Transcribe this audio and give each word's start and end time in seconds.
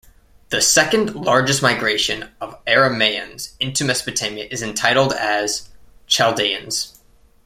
The 0.49 0.63
second 0.63 1.13
largest 1.15 1.61
migration 1.61 2.27
of 2.41 2.57
Arameans 2.65 3.51
into 3.59 3.85
Mesopotamia 3.85 4.47
is 4.49 4.63
entitled 4.63 5.13
as 5.13 5.69
Chaldeans. 6.07 6.99